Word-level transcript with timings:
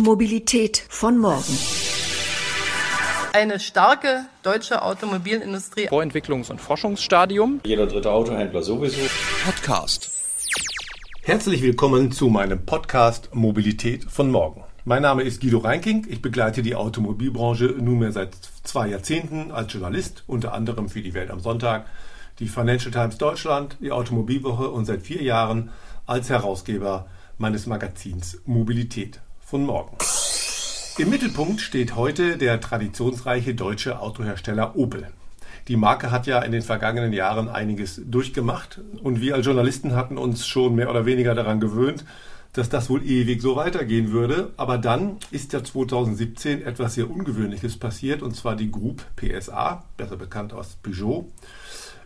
Mobilität 0.00 0.84
von 0.88 1.18
morgen. 1.18 1.58
Eine 3.32 3.58
starke 3.58 4.26
deutsche 4.44 4.82
Automobilindustrie. 4.82 5.88
Vorentwicklungs- 5.88 6.50
und 6.50 6.60
Forschungsstadium. 6.60 7.60
Jeder 7.64 7.86
dritte 7.86 8.12
Autohändler 8.12 8.62
sowieso. 8.62 9.00
Podcast. 9.44 10.10
Herzlich 11.22 11.62
willkommen 11.62 12.12
zu 12.12 12.28
meinem 12.28 12.64
Podcast 12.64 13.34
Mobilität 13.34 14.04
von 14.04 14.30
morgen. 14.30 14.62
Mein 14.84 15.02
Name 15.02 15.24
ist 15.24 15.40
Guido 15.40 15.58
Reinking. 15.58 16.06
Ich 16.08 16.22
begleite 16.22 16.62
die 16.62 16.76
Automobilbranche 16.76 17.64
nunmehr 17.66 18.12
seit 18.12 18.36
zwei 18.62 18.88
Jahrzehnten 18.88 19.50
als 19.50 19.72
Journalist, 19.72 20.22
unter 20.28 20.54
anderem 20.54 20.88
für 20.88 21.02
die 21.02 21.14
Welt 21.14 21.30
am 21.30 21.40
Sonntag, 21.40 21.86
die 22.38 22.46
Financial 22.46 22.92
Times 22.92 23.18
Deutschland, 23.18 23.76
die 23.80 23.90
Automobilwoche 23.90 24.70
und 24.70 24.84
seit 24.84 25.02
vier 25.02 25.22
Jahren 25.22 25.70
als 26.06 26.30
Herausgeber 26.30 27.08
meines 27.36 27.66
Magazins 27.66 28.40
Mobilität 28.46 29.20
von 29.48 29.64
morgen. 29.64 29.96
Im 30.98 31.08
Mittelpunkt 31.08 31.62
steht 31.62 31.96
heute 31.96 32.36
der 32.36 32.60
traditionsreiche 32.60 33.54
deutsche 33.54 33.98
Autohersteller 33.98 34.76
Opel. 34.76 35.08
Die 35.68 35.76
Marke 35.76 36.10
hat 36.10 36.26
ja 36.26 36.42
in 36.42 36.52
den 36.52 36.60
vergangenen 36.60 37.14
Jahren 37.14 37.48
einiges 37.48 37.98
durchgemacht 38.04 38.82
und 39.02 39.22
wir 39.22 39.34
als 39.34 39.46
Journalisten 39.46 39.96
hatten 39.96 40.18
uns 40.18 40.46
schon 40.46 40.74
mehr 40.74 40.90
oder 40.90 41.06
weniger 41.06 41.34
daran 41.34 41.60
gewöhnt, 41.60 42.04
dass 42.52 42.68
das 42.68 42.90
wohl 42.90 43.02
ewig 43.02 43.40
so 43.40 43.56
weitergehen 43.56 44.12
würde. 44.12 44.52
Aber 44.58 44.76
dann 44.76 45.16
ist 45.30 45.54
ja 45.54 45.64
2017 45.64 46.62
etwas 46.62 46.94
sehr 46.94 47.10
Ungewöhnliches 47.10 47.78
passiert 47.78 48.20
und 48.20 48.36
zwar 48.36 48.54
die 48.54 48.70
Group 48.70 49.02
PSA, 49.16 49.82
besser 49.96 50.16
bekannt 50.18 50.52
als 50.52 50.76
Peugeot, 50.76 51.26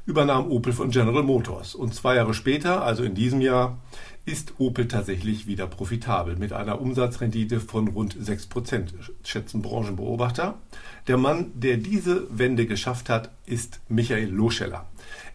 übernahm 0.06 0.48
Opel 0.48 0.72
von 0.72 0.91
General 0.91 1.24
Motors. 1.24 1.74
Und 1.74 1.92
zwei 1.92 2.14
Jahre 2.14 2.34
später, 2.34 2.84
also 2.84 3.02
in 3.02 3.14
diesem 3.16 3.41
Jahr, 3.41 3.78
ist 4.24 4.54
Opel 4.58 4.86
tatsächlich 4.86 5.46
wieder 5.46 5.66
profitabel 5.66 6.36
mit 6.36 6.52
einer 6.52 6.80
Umsatzrendite 6.80 7.60
von 7.60 7.88
rund 7.88 8.14
6%, 8.16 8.92
schätzen 9.24 9.62
Branchenbeobachter. 9.62 10.58
Der 11.08 11.16
Mann, 11.16 11.50
der 11.55 11.77
diese 11.77 12.27
Wende 12.30 12.66
geschafft 12.66 13.08
hat, 13.08 13.30
ist 13.47 13.80
Michael 13.88 14.30
Loscheller. 14.30 14.86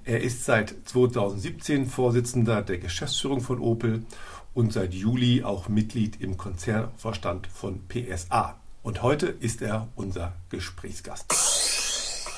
Er 0.06 0.22
ist 0.22 0.46
seit 0.46 0.74
2017 0.86 1.88
Vorsitzender 1.88 2.62
der 2.62 2.78
Geschäftsführung 2.78 3.42
von 3.42 3.60
Opel 3.60 4.06
und 4.54 4.72
seit 4.72 4.94
Juli 4.94 5.44
auch 5.44 5.68
Mitglied 5.68 6.22
im 6.22 6.38
Konzernvorstand 6.38 7.48
von 7.48 7.82
PSA. 7.90 8.58
Und 8.84 9.04
heute 9.04 9.28
ist 9.28 9.62
er 9.62 9.90
unser 9.96 10.34
Gesprächsgast. 10.50 11.57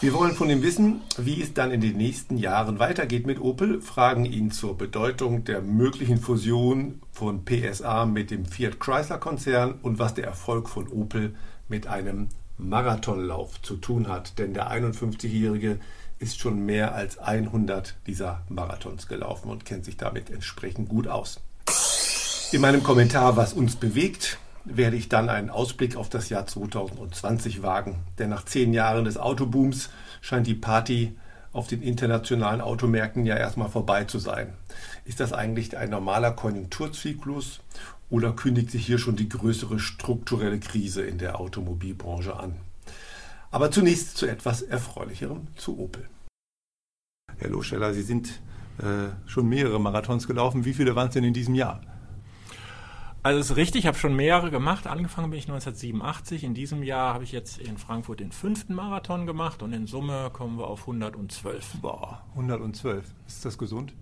Wir 0.01 0.13
wollen 0.13 0.33
von 0.33 0.49
ihm 0.49 0.61
wissen, 0.61 1.01
wie 1.17 1.41
es 1.41 1.53
dann 1.53 1.71
in 1.71 1.81
den 1.81 1.97
nächsten 1.97 2.37
Jahren 2.37 2.79
weitergeht 2.79 3.27
mit 3.27 3.41
Opel, 3.41 3.81
fragen 3.81 4.23
ihn 4.23 4.49
zur 4.49 4.77
Bedeutung 4.77 5.43
der 5.43 5.61
möglichen 5.61 6.19
Fusion 6.19 7.01
von 7.11 7.43
PSA 7.43 8.05
mit 8.05 8.31
dem 8.31 8.45
Fiat 8.45 8.79
Chrysler 8.79 9.17
Konzern 9.17 9.73
und 9.81 9.99
was 9.99 10.13
der 10.13 10.23
Erfolg 10.23 10.69
von 10.69 10.87
Opel 10.87 11.35
mit 11.67 11.87
einem 11.87 12.29
Marathonlauf 12.57 13.61
zu 13.61 13.75
tun 13.75 14.07
hat. 14.07 14.39
Denn 14.39 14.53
der 14.53 14.71
51-Jährige 14.71 15.81
ist 16.17 16.39
schon 16.39 16.65
mehr 16.65 16.95
als 16.95 17.17
100 17.17 17.97
dieser 18.07 18.43
Marathons 18.47 19.05
gelaufen 19.07 19.49
und 19.49 19.65
kennt 19.65 19.83
sich 19.83 19.97
damit 19.97 20.29
entsprechend 20.29 20.87
gut 20.87 21.09
aus. 21.09 21.41
In 22.53 22.61
meinem 22.61 22.83
Kommentar, 22.83 23.35
was 23.35 23.51
uns 23.51 23.75
bewegt, 23.75 24.39
werde 24.75 24.95
ich 24.95 25.09
dann 25.09 25.29
einen 25.29 25.49
Ausblick 25.49 25.95
auf 25.95 26.09
das 26.09 26.29
Jahr 26.29 26.45
2020 26.45 27.63
wagen. 27.63 28.03
Denn 28.17 28.29
nach 28.29 28.45
zehn 28.45 28.73
Jahren 28.73 29.05
des 29.05 29.17
Autobooms 29.17 29.89
scheint 30.21 30.47
die 30.47 30.55
Party 30.55 31.15
auf 31.51 31.67
den 31.67 31.81
internationalen 31.81 32.61
Automärkten 32.61 33.25
ja 33.25 33.35
erstmal 33.35 33.69
vorbei 33.69 34.03
zu 34.05 34.19
sein. 34.19 34.53
Ist 35.05 35.19
das 35.19 35.33
eigentlich 35.33 35.75
ein 35.77 35.89
normaler 35.89 36.31
Konjunkturzyklus 36.31 37.61
oder 38.09 38.33
kündigt 38.33 38.71
sich 38.71 38.85
hier 38.85 38.99
schon 38.99 39.15
die 39.15 39.29
größere 39.29 39.79
strukturelle 39.79 40.59
Krise 40.59 41.01
in 41.01 41.17
der 41.17 41.39
Automobilbranche 41.39 42.35
an? 42.35 42.55
Aber 43.51 43.71
zunächst 43.71 44.17
zu 44.17 44.27
etwas 44.27 44.61
Erfreulicherem, 44.61 45.47
zu 45.55 45.79
Opel. 45.79 46.07
Herr 47.37 47.49
Loscheller, 47.49 47.93
Sie 47.93 48.03
sind 48.03 48.41
äh, 48.77 49.09
schon 49.25 49.49
mehrere 49.49 49.79
Marathons 49.79 50.27
gelaufen. 50.27 50.65
Wie 50.65 50.73
viele 50.73 50.95
waren 50.95 51.07
es 51.07 51.13
denn 51.13 51.23
in 51.23 51.33
diesem 51.33 51.55
Jahr? 51.55 51.81
Also 53.21 53.41
es 53.41 53.49
ist 53.49 53.57
richtig, 53.57 53.81
ich 53.81 53.87
habe 53.87 53.97
schon 53.97 54.15
mehrere 54.15 54.49
gemacht. 54.49 54.87
Angefangen 54.87 55.29
bin 55.29 55.39
ich 55.39 55.49
1987. 55.49 56.45
In 56.45 56.53
diesem 56.53 56.83
Jahr 56.83 57.13
habe 57.13 57.25
ich 57.25 57.33
jetzt 57.33 57.57
in 57.57 57.77
Frankfurt 57.77 58.21
den 58.21 58.31
fünften 58.31 58.73
Marathon 58.73 59.25
gemacht 59.25 59.61
und 59.61 59.73
in 59.73 59.87
Summe 59.87 60.29
kommen 60.31 60.57
wir 60.57 60.67
auf 60.67 60.81
112. 60.81 61.81
Boah, 61.81 62.23
112. 62.35 63.03
Ist 63.27 63.43
das 63.43 63.57
gesund? 63.57 63.93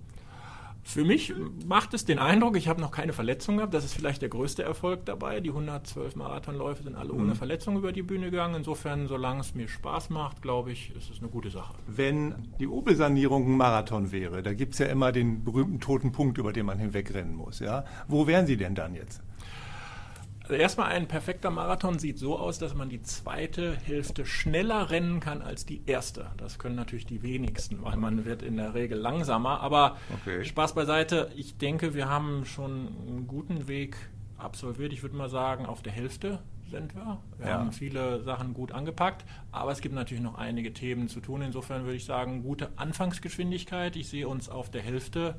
Für 0.87 1.03
mich 1.03 1.33
macht 1.65 1.93
es 1.93 2.05
den 2.05 2.17
Eindruck, 2.17 2.55
ich 2.55 2.69
habe 2.69 2.79
noch 2.79 2.91
keine 2.91 3.11
Verletzung 3.11 3.57
gehabt. 3.57 3.73
Das 3.73 3.83
ist 3.83 3.93
vielleicht 3.93 4.21
der 4.21 4.29
größte 4.29 4.63
Erfolg 4.63 5.03
dabei. 5.03 5.41
Die 5.41 5.49
112 5.49 6.15
Marathonläufe 6.15 6.81
sind 6.81 6.95
alle 6.95 7.11
mhm. 7.11 7.19
ohne 7.19 7.35
Verletzung 7.35 7.75
über 7.75 7.91
die 7.91 8.03
Bühne 8.03 8.31
gegangen. 8.31 8.55
Insofern, 8.55 9.09
solange 9.09 9.41
es 9.41 9.53
mir 9.53 9.67
Spaß 9.67 10.09
macht, 10.11 10.41
glaube 10.41 10.71
ich, 10.71 10.95
ist 10.95 11.11
es 11.11 11.19
eine 11.19 11.27
gute 11.27 11.49
Sache. 11.49 11.73
Wenn 11.87 12.35
die 12.61 12.69
Opel-Sanierung 12.69 13.47
ein 13.47 13.57
Marathon 13.57 14.13
wäre, 14.13 14.41
da 14.41 14.53
gibt 14.53 14.75
es 14.75 14.79
ja 14.79 14.85
immer 14.85 15.11
den 15.11 15.43
berühmten 15.43 15.81
toten 15.81 16.13
Punkt, 16.13 16.37
über 16.37 16.53
den 16.53 16.65
man 16.65 16.79
hinwegrennen 16.79 17.35
muss. 17.35 17.59
Ja? 17.59 17.83
Wo 18.07 18.25
wären 18.25 18.47
Sie 18.47 18.55
denn 18.55 18.73
dann 18.73 18.95
jetzt? 18.95 19.21
Also 20.47 20.61
erstmal 20.61 20.93
ein 20.93 21.09
perfekter 21.09 21.51
Marathon 21.51 21.99
sieht 21.99 22.17
so 22.17 22.39
aus, 22.39 22.57
dass 22.57 22.73
man 22.73 22.87
die 22.87 23.01
zweite 23.01 23.75
Hälfte 23.75 24.25
schneller 24.25 24.89
rennen 24.91 25.19
kann 25.19 25.41
als 25.41 25.65
die 25.65 25.81
erste. 25.85 26.27
Das 26.37 26.57
können 26.57 26.75
natürlich 26.75 27.05
die 27.05 27.21
wenigsten, 27.21 27.83
weil 27.83 27.97
man 27.97 28.23
wird 28.23 28.43
in 28.43 28.55
der 28.55 28.73
Regel 28.73 28.97
langsamer. 28.97 29.59
Aber 29.59 29.97
okay. 30.21 30.45
Spaß 30.45 30.73
beiseite, 30.73 31.29
ich 31.35 31.57
denke, 31.57 31.93
wir 31.93 32.07
haben 32.07 32.45
schon 32.45 32.87
einen 33.09 33.27
guten 33.27 33.67
Weg 33.67 33.97
absolviert. 34.37 34.93
Ich 34.93 35.03
würde 35.03 35.17
mal 35.17 35.27
sagen, 35.27 35.65
auf 35.65 35.81
der 35.81 35.91
Hälfte 35.91 36.39
sind 36.71 36.95
wir. 36.95 37.17
Wir 37.39 37.47
ja. 37.47 37.59
haben 37.59 37.73
viele 37.73 38.23
Sachen 38.23 38.53
gut 38.53 38.71
angepackt, 38.71 39.25
aber 39.51 39.73
es 39.73 39.81
gibt 39.81 39.95
natürlich 39.95 40.23
noch 40.23 40.35
einige 40.35 40.71
Themen 40.71 41.09
zu 41.09 41.19
tun. 41.19 41.41
Insofern 41.41 41.83
würde 41.83 41.97
ich 41.97 42.05
sagen, 42.05 42.41
gute 42.41 42.69
Anfangsgeschwindigkeit. 42.77 43.97
Ich 43.97 44.07
sehe 44.07 44.29
uns 44.29 44.47
auf 44.47 44.71
der 44.71 44.81
Hälfte 44.81 45.35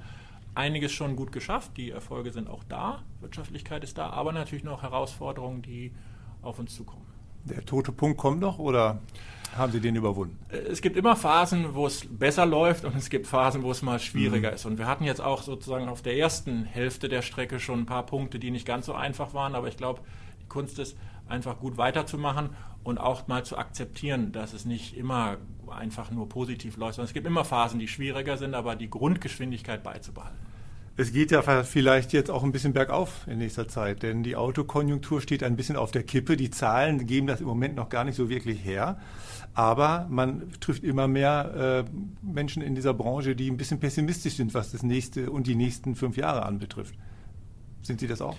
einiges 0.58 0.92
schon 0.92 1.16
gut 1.16 1.32
geschafft. 1.32 1.76
Die 1.76 1.90
Erfolge 1.90 2.32
sind 2.32 2.50
auch 2.50 2.64
da, 2.64 3.02
Wirtschaftlichkeit 3.20 3.84
ist 3.84 3.96
da, 3.96 4.10
aber 4.10 4.32
natürlich 4.32 4.64
noch 4.64 4.82
Herausforderungen, 4.82 5.62
die 5.62 5.92
auf 6.42 6.58
uns 6.58 6.74
zukommen. 6.74 7.06
Der 7.44 7.64
tote 7.64 7.92
Punkt 7.92 8.18
kommt 8.18 8.40
noch 8.40 8.58
oder 8.58 9.00
haben 9.56 9.72
Sie 9.72 9.80
den 9.80 9.96
überwunden? 9.96 10.38
Äh, 10.50 10.56
es 10.56 10.82
gibt 10.82 10.96
immer 10.96 11.16
Phasen, 11.16 11.74
wo 11.74 11.86
es 11.86 12.04
besser 12.10 12.44
läuft 12.44 12.84
und 12.84 12.94
es 12.96 13.08
gibt 13.08 13.26
Phasen, 13.26 13.62
wo 13.62 13.70
es 13.70 13.82
mal 13.82 13.98
schwieriger 13.98 14.50
mhm. 14.50 14.54
ist. 14.54 14.66
Und 14.66 14.78
wir 14.78 14.86
hatten 14.86 15.04
jetzt 15.04 15.20
auch 15.20 15.42
sozusagen 15.42 15.88
auf 15.88 16.02
der 16.02 16.16
ersten 16.16 16.64
Hälfte 16.64 17.08
der 17.08 17.22
Strecke 17.22 17.60
schon 17.60 17.80
ein 17.80 17.86
paar 17.86 18.04
Punkte, 18.04 18.38
die 18.38 18.50
nicht 18.50 18.66
ganz 18.66 18.86
so 18.86 18.94
einfach 18.94 19.32
waren, 19.34 19.54
aber 19.54 19.68
ich 19.68 19.76
glaube, 19.76 20.00
die 20.42 20.48
Kunst 20.48 20.78
ist 20.78 20.96
einfach 21.28 21.58
gut 21.60 21.76
weiterzumachen 21.76 22.50
und 22.82 22.98
auch 22.98 23.28
mal 23.28 23.44
zu 23.44 23.56
akzeptieren, 23.56 24.32
dass 24.32 24.52
es 24.52 24.64
nicht 24.64 24.96
immer 24.96 25.36
einfach 25.68 26.10
nur 26.10 26.28
positiv 26.28 26.76
läuft, 26.76 26.96
sondern 26.96 27.08
es 27.08 27.14
gibt 27.14 27.26
immer 27.26 27.44
Phasen, 27.44 27.78
die 27.78 27.88
schwieriger 27.88 28.36
sind, 28.36 28.54
aber 28.54 28.76
die 28.76 28.90
Grundgeschwindigkeit 28.90 29.82
beizubehalten. 29.82 30.47
Es 31.00 31.12
geht 31.12 31.30
ja 31.30 31.42
vielleicht 31.62 32.12
jetzt 32.12 32.28
auch 32.28 32.42
ein 32.42 32.50
bisschen 32.50 32.72
bergauf 32.72 33.24
in 33.28 33.38
nächster 33.38 33.68
Zeit, 33.68 34.02
denn 34.02 34.24
die 34.24 34.34
Autokonjunktur 34.34 35.20
steht 35.20 35.44
ein 35.44 35.54
bisschen 35.54 35.76
auf 35.76 35.92
der 35.92 36.02
Kippe. 36.02 36.36
Die 36.36 36.50
Zahlen 36.50 37.06
geben 37.06 37.28
das 37.28 37.40
im 37.40 37.46
Moment 37.46 37.76
noch 37.76 37.88
gar 37.88 38.02
nicht 38.02 38.16
so 38.16 38.28
wirklich 38.28 38.64
her. 38.64 38.98
Aber 39.54 40.08
man 40.10 40.50
trifft 40.58 40.82
immer 40.82 41.06
mehr 41.06 41.84
äh, 41.86 41.90
Menschen 42.20 42.62
in 42.62 42.74
dieser 42.74 42.94
Branche, 42.94 43.36
die 43.36 43.48
ein 43.48 43.56
bisschen 43.56 43.78
pessimistisch 43.78 44.34
sind, 44.34 44.54
was 44.54 44.72
das 44.72 44.82
nächste 44.82 45.30
und 45.30 45.46
die 45.46 45.54
nächsten 45.54 45.94
fünf 45.94 46.16
Jahre 46.16 46.44
anbetrifft. 46.44 46.96
Sind 47.82 48.00
Sie 48.00 48.08
das 48.08 48.20
auch? 48.20 48.36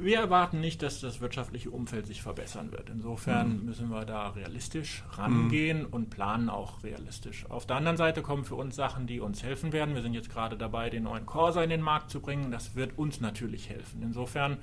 Wir 0.00 0.18
erwarten 0.18 0.60
nicht, 0.60 0.82
dass 0.82 1.00
das 1.00 1.20
wirtschaftliche 1.20 1.70
Umfeld 1.70 2.06
sich 2.06 2.22
verbessern 2.22 2.72
wird. 2.72 2.90
Insofern 2.90 3.58
mhm. 3.58 3.64
müssen 3.64 3.90
wir 3.90 4.04
da 4.04 4.28
realistisch 4.28 5.02
rangehen 5.10 5.82
mhm. 5.82 5.86
und 5.86 6.10
planen 6.10 6.48
auch 6.48 6.82
realistisch. 6.82 7.46
Auf 7.50 7.66
der 7.66 7.76
anderen 7.76 7.96
Seite 7.96 8.22
kommen 8.22 8.44
für 8.44 8.54
uns 8.54 8.76
Sachen, 8.76 9.06
die 9.06 9.20
uns 9.20 9.42
helfen 9.42 9.72
werden. 9.72 9.94
Wir 9.94 10.02
sind 10.02 10.14
jetzt 10.14 10.30
gerade 10.30 10.56
dabei, 10.56 10.90
den 10.90 11.04
neuen 11.04 11.26
Corsa 11.26 11.62
in 11.62 11.70
den 11.70 11.82
Markt 11.82 12.10
zu 12.10 12.20
bringen. 12.20 12.50
Das 12.50 12.74
wird 12.74 12.98
uns 12.98 13.20
natürlich 13.20 13.68
helfen. 13.68 14.02
Insofern 14.02 14.58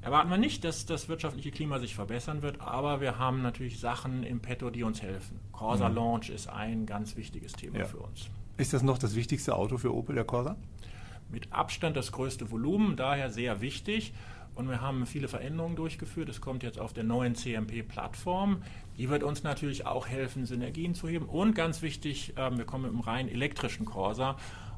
erwarten 0.00 0.30
wir 0.30 0.36
nicht, 0.36 0.64
dass 0.64 0.86
das 0.86 1.08
wirtschaftliche 1.08 1.50
Klima 1.50 1.78
sich 1.78 1.94
verbessern 1.94 2.42
wird, 2.42 2.60
aber 2.60 3.00
wir 3.00 3.18
haben 3.18 3.42
natürlich 3.42 3.80
Sachen 3.80 4.22
im 4.22 4.40
Petto, 4.40 4.70
die 4.70 4.82
uns 4.82 5.02
helfen. 5.02 5.40
Corsa 5.52 5.88
mhm. 5.88 5.94
Launch 5.94 6.30
ist 6.30 6.48
ein 6.48 6.86
ganz 6.86 7.16
wichtiges 7.16 7.52
Thema 7.52 7.78
ja. 7.78 7.84
für 7.86 7.98
uns. 7.98 8.28
Ist 8.56 8.72
das 8.72 8.82
noch 8.82 8.98
das 8.98 9.16
wichtigste 9.16 9.54
Auto 9.56 9.78
für 9.78 9.94
Opel, 9.94 10.14
der 10.14 10.24
Corsa? 10.24 10.56
Mit 11.30 11.52
Abstand 11.52 11.96
das 11.96 12.12
größte 12.12 12.50
Volumen, 12.50 12.96
daher 12.96 13.30
sehr 13.30 13.60
wichtig. 13.60 14.12
Und 14.54 14.68
wir 14.68 14.80
haben 14.80 15.04
viele 15.06 15.26
Veränderungen 15.26 15.74
durchgeführt. 15.74 16.28
Es 16.28 16.40
kommt 16.40 16.62
jetzt 16.62 16.78
auf 16.78 16.92
der 16.92 17.02
neuen 17.02 17.34
CMP-Plattform. 17.34 18.62
Die 18.96 19.08
wird 19.08 19.24
uns 19.24 19.42
natürlich 19.42 19.86
auch 19.86 20.06
helfen, 20.06 20.46
Synergien 20.46 20.94
zu 20.94 21.08
heben. 21.08 21.26
Und 21.26 21.54
ganz 21.54 21.82
wichtig, 21.82 22.34
ähm, 22.36 22.58
wir 22.58 22.64
kommen 22.64 22.84
mit 22.84 22.92
einem 22.92 23.00
rein 23.00 23.28
elektrischen 23.28 23.84
Corsa. 23.84 24.36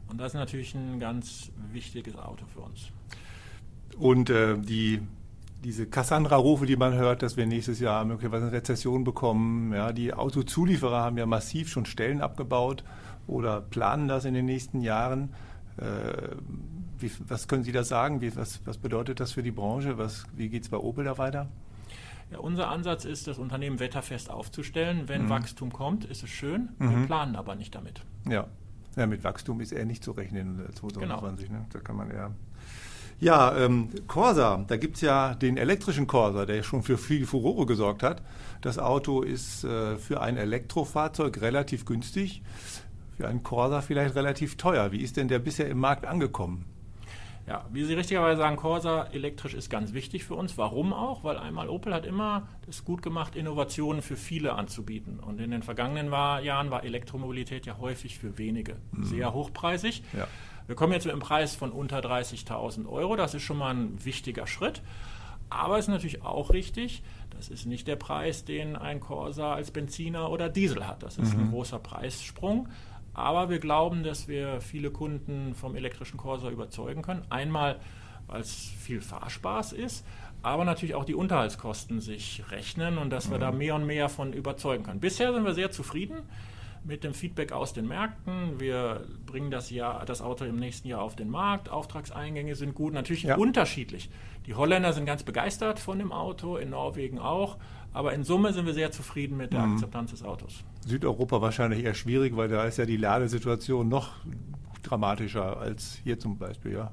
Und 0.08 0.18
das 0.18 0.28
ist 0.32 0.38
natürlich 0.38 0.74
ein 0.74 0.98
ganz 0.98 1.50
wichtiges 1.72 2.16
Auto 2.16 2.46
für 2.46 2.60
uns. 2.60 2.88
Und 3.98 4.30
äh, 4.30 4.56
die, 4.56 5.00
diese 5.62 5.86
Cassandra-Rufe, 5.86 6.64
die 6.64 6.76
man 6.76 6.94
hört, 6.94 7.22
dass 7.22 7.36
wir 7.36 7.46
nächstes 7.46 7.80
Jahr 7.80 8.04
möglicherweise 8.04 8.46
eine 8.46 8.52
Rezession 8.52 9.04
bekommen. 9.04 9.74
Ja, 9.74 9.92
die 9.92 10.14
Autozulieferer 10.14 11.02
haben 11.02 11.18
ja 11.18 11.26
massiv 11.26 11.68
schon 11.68 11.84
Stellen 11.84 12.22
abgebaut 12.22 12.82
oder 13.26 13.60
planen 13.60 14.08
das 14.08 14.24
in 14.24 14.32
den 14.32 14.46
nächsten 14.46 14.80
Jahren. 14.80 15.34
Äh, 15.76 16.36
wie, 16.98 17.10
was 17.28 17.48
können 17.48 17.64
Sie 17.64 17.72
da 17.72 17.84
sagen? 17.84 18.20
Wie, 18.20 18.34
was, 18.36 18.60
was 18.64 18.78
bedeutet 18.78 19.20
das 19.20 19.32
für 19.32 19.42
die 19.42 19.50
Branche? 19.50 19.98
Was, 19.98 20.24
wie 20.34 20.48
geht 20.48 20.62
es 20.62 20.68
bei 20.68 20.76
Opel 20.76 21.04
da 21.04 21.18
weiter? 21.18 21.48
Ja, 22.30 22.38
unser 22.38 22.68
Ansatz 22.68 23.04
ist, 23.04 23.26
das 23.26 23.38
Unternehmen 23.38 23.78
wetterfest 23.78 24.30
aufzustellen. 24.30 25.08
Wenn 25.08 25.24
mhm. 25.24 25.30
Wachstum 25.30 25.72
kommt, 25.72 26.04
ist 26.04 26.22
es 26.22 26.30
schön. 26.30 26.70
Wir 26.78 26.88
mhm. 26.88 27.06
planen 27.06 27.36
aber 27.36 27.54
nicht 27.54 27.74
damit. 27.74 28.02
Ja. 28.28 28.46
ja, 28.96 29.06
mit 29.06 29.22
Wachstum 29.22 29.60
ist 29.60 29.72
eher 29.72 29.84
nicht 29.84 30.02
zu 30.02 30.12
rechnen 30.12 30.60
2020. 30.74 31.48
Genau. 31.48 31.60
Ne? 31.60 31.66
Da 31.72 31.78
kann 31.78 31.96
man 31.96 32.10
eher. 32.10 32.32
Ja, 33.18 33.56
ähm, 33.56 33.88
Corsa, 34.08 34.62
da 34.66 34.76
gibt 34.76 34.96
es 34.96 35.00
ja 35.00 35.34
den 35.34 35.56
elektrischen 35.56 36.06
Corsa, 36.06 36.44
der 36.44 36.62
schon 36.62 36.82
für 36.82 36.98
viel 36.98 37.24
Furore 37.24 37.64
gesorgt 37.64 38.02
hat. 38.02 38.22
Das 38.60 38.78
Auto 38.78 39.22
ist 39.22 39.64
äh, 39.64 39.96
für 39.96 40.20
ein 40.20 40.36
Elektrofahrzeug 40.36 41.40
relativ 41.40 41.86
günstig, 41.86 42.42
für 43.16 43.26
einen 43.26 43.42
Corsa 43.42 43.80
vielleicht 43.80 44.16
relativ 44.16 44.56
teuer. 44.56 44.92
Wie 44.92 45.00
ist 45.00 45.16
denn 45.16 45.28
der 45.28 45.38
bisher 45.38 45.68
im 45.68 45.78
Markt 45.78 46.04
angekommen? 46.04 46.66
Ja, 47.46 47.64
wie 47.70 47.84
Sie 47.84 47.94
richtigerweise 47.94 48.40
sagen, 48.40 48.56
Corsa 48.56 49.04
elektrisch 49.12 49.54
ist 49.54 49.70
ganz 49.70 49.92
wichtig 49.92 50.24
für 50.24 50.34
uns. 50.34 50.58
Warum 50.58 50.92
auch? 50.92 51.22
Weil 51.22 51.38
einmal 51.38 51.68
Opel 51.68 51.94
hat 51.94 52.04
immer 52.04 52.48
es 52.68 52.84
gut 52.84 53.02
gemacht, 53.02 53.36
Innovationen 53.36 54.02
für 54.02 54.16
viele 54.16 54.54
anzubieten. 54.54 55.20
Und 55.20 55.40
in 55.40 55.52
den 55.52 55.62
vergangenen 55.62 56.10
Jahren 56.10 56.70
war 56.70 56.82
Elektromobilität 56.82 57.64
ja 57.64 57.78
häufig 57.78 58.18
für 58.18 58.36
wenige 58.36 58.76
mhm. 58.90 59.04
sehr 59.04 59.32
hochpreisig. 59.32 60.02
Ja. 60.12 60.26
Wir 60.66 60.74
kommen 60.74 60.92
jetzt 60.92 61.04
mit 61.04 61.12
einem 61.12 61.22
Preis 61.22 61.54
von 61.54 61.70
unter 61.70 62.00
30.000 62.00 62.88
Euro. 62.88 63.14
Das 63.14 63.34
ist 63.34 63.42
schon 63.42 63.58
mal 63.58 63.72
ein 63.72 64.04
wichtiger 64.04 64.48
Schritt. 64.48 64.82
Aber 65.48 65.78
es 65.78 65.84
ist 65.84 65.90
natürlich 65.90 66.22
auch 66.22 66.50
richtig, 66.50 67.04
das 67.30 67.48
ist 67.48 67.66
nicht 67.66 67.86
der 67.86 67.94
Preis, 67.94 68.44
den 68.44 68.74
ein 68.74 68.98
Corsa 68.98 69.54
als 69.54 69.70
Benziner 69.70 70.30
oder 70.30 70.48
Diesel 70.48 70.88
hat. 70.88 71.04
Das 71.04 71.18
ist 71.18 71.34
mhm. 71.34 71.44
ein 71.44 71.50
großer 71.50 71.78
Preissprung. 71.78 72.68
Aber 73.16 73.48
wir 73.48 73.60
glauben, 73.60 74.02
dass 74.02 74.28
wir 74.28 74.60
viele 74.60 74.90
Kunden 74.90 75.54
vom 75.54 75.74
elektrischen 75.74 76.18
Corsa 76.18 76.50
überzeugen 76.50 77.00
können. 77.00 77.22
Einmal, 77.30 77.80
weil 78.26 78.42
es 78.42 78.54
viel 78.54 79.00
Fahrspaß 79.00 79.72
ist, 79.72 80.04
aber 80.42 80.66
natürlich 80.66 80.94
auch 80.94 81.06
die 81.06 81.14
Unterhaltskosten 81.14 82.02
sich 82.02 82.44
rechnen 82.50 82.98
und 82.98 83.08
dass 83.08 83.30
wir 83.30 83.38
da 83.38 83.52
mhm. 83.52 83.58
mehr 83.58 83.74
und 83.74 83.86
mehr 83.86 84.10
von 84.10 84.34
überzeugen 84.34 84.84
können. 84.84 85.00
Bisher 85.00 85.32
sind 85.32 85.46
wir 85.46 85.54
sehr 85.54 85.70
zufrieden 85.70 86.24
mit 86.84 87.04
dem 87.04 87.14
Feedback 87.14 87.52
aus 87.52 87.72
den 87.72 87.88
Märkten. 87.88 88.60
Wir 88.60 89.06
bringen 89.24 89.50
das, 89.50 89.70
Jahr, 89.70 90.04
das 90.04 90.20
Auto 90.20 90.44
im 90.44 90.56
nächsten 90.56 90.86
Jahr 90.86 91.00
auf 91.00 91.16
den 91.16 91.30
Markt. 91.30 91.70
Auftragseingänge 91.70 92.54
sind 92.54 92.74
gut, 92.74 92.92
natürlich 92.92 93.22
ja. 93.22 93.36
unterschiedlich. 93.36 94.10
Die 94.44 94.54
Holländer 94.54 94.92
sind 94.92 95.06
ganz 95.06 95.22
begeistert 95.22 95.78
von 95.78 95.98
dem 95.98 96.12
Auto, 96.12 96.58
in 96.58 96.68
Norwegen 96.68 97.18
auch. 97.18 97.56
Aber 97.94 98.12
in 98.12 98.24
Summe 98.24 98.52
sind 98.52 98.66
wir 98.66 98.74
sehr 98.74 98.92
zufrieden 98.92 99.38
mit 99.38 99.54
der 99.54 99.62
mhm. 99.62 99.72
Akzeptanz 99.72 100.10
des 100.10 100.22
Autos. 100.22 100.64
Südeuropa 100.86 101.40
wahrscheinlich 101.42 101.84
eher 101.84 101.94
schwierig, 101.94 102.36
weil 102.36 102.48
da 102.48 102.64
ist 102.64 102.78
ja 102.78 102.86
die 102.86 102.96
Ladesituation 102.96 103.88
noch 103.88 104.12
dramatischer 104.82 105.58
als 105.58 105.98
hier 106.02 106.18
zum 106.18 106.38
Beispiel, 106.38 106.72
ja. 106.72 106.92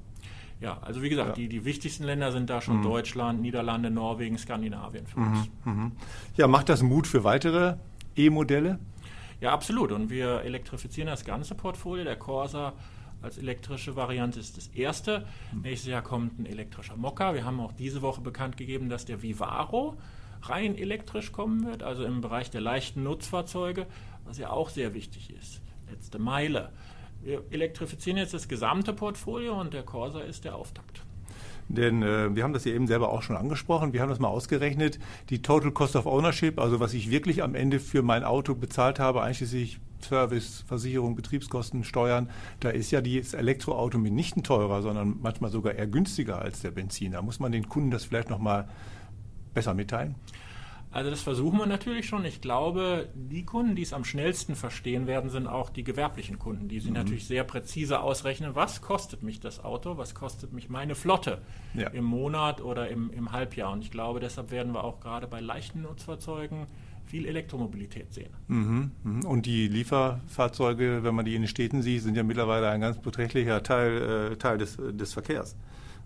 Ja, 0.60 0.80
also 0.82 1.02
wie 1.02 1.10
gesagt, 1.10 1.30
ja. 1.30 1.36
die, 1.36 1.50
die 1.50 1.66
wichtigsten 1.66 2.06
Länder 2.06 2.32
sind 2.32 2.50
da 2.50 2.62
schon 2.62 2.78
mhm. 2.78 2.84
Deutschland, 2.84 3.42
Niederlande, 3.42 3.92
Norwegen, 3.92 4.38
Skandinavien 4.38 5.06
für 5.06 5.20
uns. 5.20 5.50
Mhm. 5.66 5.72
mhm. 5.72 5.92
Ja, 6.38 6.48
macht 6.48 6.70
das 6.70 6.82
Mut 6.82 7.06
für 7.06 7.24
weitere 7.24 7.76
E-Modelle? 8.16 8.80
Ja, 9.42 9.52
absolut. 9.52 9.92
Und 9.92 10.10
wir 10.10 10.42
elektrifizieren 10.44 11.10
das 11.10 11.26
ganze 11.26 11.54
Portfolio. 11.54 12.06
Der 12.06 12.16
Corsa 12.16 12.74
als 13.22 13.38
elektrische 13.38 13.98
Variante 13.98 14.40
ist 14.40 14.56
das 14.56 14.68
erste. 14.68 15.26
Mhm. 15.52 15.62
Nächstes 15.64 15.90
Jahr 15.90 16.02
kommt 16.02 16.40
ein 16.40 16.46
elektrischer 16.46 16.96
Mokka. 16.96 17.34
Wir 17.34 17.44
haben 17.44 17.60
auch 17.60 17.74
diese 17.74 18.02
Woche 18.02 18.22
bekannt 18.22 18.56
gegeben, 18.56 18.88
dass 18.88 19.04
der 19.04 19.22
Vivaro 19.22 19.98
rein 20.50 20.78
elektrisch 20.78 21.32
kommen 21.32 21.66
wird, 21.66 21.84
also 21.84 22.04
im 22.04 22.22
Bereich 22.22 22.50
der 22.50 22.62
leichten 22.62 23.04
Nutzfahrzeuge, 23.04 23.86
was 24.26 24.38
ja 24.38 24.50
auch 24.50 24.70
sehr 24.70 24.94
wichtig 24.94 25.34
ist. 25.40 25.62
Letzte 25.90 26.20
Meile. 26.20 26.72
Wir 27.22 27.44
elektrifizieren 27.52 28.18
jetzt 28.18 28.34
das 28.34 28.48
gesamte 28.48 28.94
Portfolio 28.94 29.60
und 29.60 29.74
der 29.74 29.84
Corsa 29.84 30.22
ist 30.22 30.44
der 30.44 30.56
Auftakt. 30.56 31.02
Denn 31.70 32.04
äh, 32.04 32.36
wir 32.36 32.44
haben 32.44 32.54
das 32.54 32.66
ja 32.66 32.74
eben 32.74 32.88
selber 32.88 33.10
auch 33.12 33.22
schon 33.22 33.38
angesprochen. 33.38 33.94
Wir 33.94 34.02
haben 34.02 34.10
das 34.10 34.20
mal 34.20 34.28
ausgerechnet. 34.28 35.00
Die 35.30 35.42
Total 35.42 35.72
Cost 35.72 35.96
of 35.96 36.06
Ownership, 36.06 36.60
also 36.60 36.80
was 36.80 36.94
ich 36.94 37.10
wirklich 37.10 37.42
am 37.42 37.56
Ende 37.56 37.80
für 37.80 38.02
mein 38.02 38.24
Auto 38.24 38.54
bezahlt 38.56 39.00
habe, 39.00 39.22
einschließlich 39.22 39.80
Service, 40.02 40.66
Versicherung, 40.68 41.16
Betriebskosten, 41.16 41.86
Steuern, 41.86 42.30
da 42.60 42.70
ist 42.70 42.92
ja 42.92 43.00
das 43.00 43.34
Elektroauto 43.34 43.98
mitnichten 43.98 44.44
teurer, 44.44 44.82
sondern 44.82 45.16
manchmal 45.22 45.50
sogar 45.50 45.74
eher 45.74 45.88
günstiger 45.88 46.42
als 46.42 46.62
der 46.62 46.72
Benziner. 46.72 47.22
Muss 47.22 47.40
man 47.40 47.54
den 47.54 47.70
Kunden 47.70 47.90
das 47.90 48.04
vielleicht 48.04 48.30
nochmal 48.30 48.68
besser 49.54 49.74
mitteilen? 49.74 50.16
Also 50.94 51.10
das 51.10 51.22
versuchen 51.22 51.58
wir 51.58 51.66
natürlich 51.66 52.08
schon. 52.08 52.24
Ich 52.24 52.40
glaube, 52.40 53.10
die 53.16 53.44
Kunden, 53.46 53.76
die 53.76 53.82
es 53.82 53.94
am 53.94 54.06
schnellsten 54.06 54.56
verstehen 54.56 55.08
werden, 55.08 55.32
sind 55.32 55.48
auch 55.48 55.72
die 55.72 55.84
gewerblichen 55.84 56.38
Kunden, 56.38 56.68
die 56.68 56.80
sie 56.80 56.90
mhm. 56.90 56.98
natürlich 56.98 57.26
sehr 57.26 57.44
präzise 57.44 58.00
ausrechnen, 58.00 58.52
was 58.54 58.82
kostet 58.82 59.24
mich 59.24 59.40
das 59.40 59.64
Auto, 59.64 59.98
was 59.98 60.14
kostet 60.14 60.54
mich 60.54 60.70
meine 60.70 60.94
Flotte 60.94 61.42
ja. 61.74 61.88
im 61.90 62.04
Monat 62.04 62.62
oder 62.62 62.90
im, 62.90 63.10
im 63.10 63.32
Halbjahr. 63.32 63.72
Und 63.72 63.84
ich 63.84 63.90
glaube, 63.90 64.20
deshalb 64.20 64.52
werden 64.52 64.74
wir 64.74 64.84
auch 64.84 65.00
gerade 65.00 65.26
bei 65.26 65.40
leichten 65.40 65.82
Nutzfahrzeugen 65.82 66.68
viel 67.06 67.26
Elektromobilität 67.26 68.14
sehen. 68.14 68.30
Mhm, 68.48 68.92
mhm. 69.04 69.26
Und 69.26 69.48
die 69.48 69.68
Lieferfahrzeuge, 69.68 71.04
wenn 71.04 71.16
man 71.16 71.26
die 71.26 71.34
in 71.36 71.42
den 71.42 71.48
Städten 71.48 71.82
sieht, 71.82 72.04
sind 72.04 72.16
ja 72.16 72.24
mittlerweile 72.24 72.70
ein 72.70 72.82
ganz 72.82 73.00
beträchtlicher 73.00 73.64
Teil, 73.64 74.32
äh, 74.32 74.36
Teil 74.36 74.60
des, 74.60 74.78
des 74.78 75.14
Verkehrs. 75.14 75.56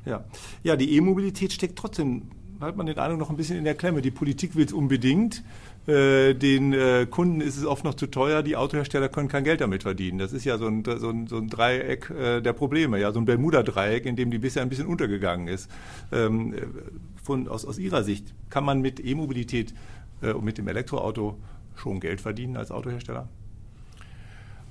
Ja. 0.06 0.24
ja, 0.64 0.78
die 0.78 0.96
E-Mobilität 0.96 1.52
steckt 1.52 1.78
trotzdem 1.78 2.32
hat 2.62 2.76
man 2.76 2.86
den 2.86 2.98
Eindruck 2.98 3.20
noch 3.20 3.30
ein 3.30 3.38
bisschen 3.38 3.58
in 3.58 3.64
der 3.64 3.76
Klemme. 3.76 4.02
Die 4.02 4.12
Politik 4.12 4.56
will 4.56 4.66
es 4.66 4.74
unbedingt. 4.74 5.44
Äh, 5.88 6.34
den 6.34 6.74
äh, 6.74 7.08
Kunden 7.10 7.42
ist 7.42 7.58
es 7.58 7.66
oft 7.66 7.84
noch 7.84 7.94
zu 7.94 8.08
teuer. 8.08 8.44
Die 8.44 8.56
Autohersteller 8.56 9.10
können 9.10 9.28
kein 9.28 9.44
Geld 9.44 9.62
damit 9.62 9.84
verdienen. 9.84 10.18
Das 10.18 10.34
ist 10.34 10.46
ja 10.46 10.58
so 10.58 10.68
ein, 10.68 10.84
so 10.84 11.10
ein, 11.10 11.28
so 11.28 11.38
ein 11.38 11.50
Dreieck 11.50 12.10
äh, 12.10 12.42
der 12.42 12.54
Probleme, 12.54 13.00
ja, 13.00 13.12
so 13.12 13.20
ein 13.20 13.26
Bermuda-Dreieck, 13.26 14.06
in 14.06 14.16
dem 14.16 14.32
die 14.32 14.40
bisher 14.40 14.62
ein 14.62 14.70
bisschen 14.70 14.88
untergegangen 14.88 15.48
ist. 15.48 15.70
Ähm, 16.12 16.56
von, 17.24 17.48
aus, 17.48 17.66
aus 17.66 17.78
Ihrer 17.78 18.04
Sicht, 18.04 18.34
kann 18.50 18.64
man 18.64 18.82
mit 18.82 19.04
E-Mobilität 19.04 19.74
und 20.22 20.44
mit 20.44 20.58
dem 20.58 20.68
Elektroauto 20.68 21.38
schon 21.76 22.00
Geld 22.00 22.22
verdienen 22.22 22.58
als 22.58 22.72
Autohersteller? 22.72 23.28